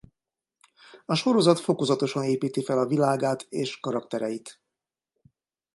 [1.05, 4.61] A sorozat fokozatosan építi fel a világát és karaktereit.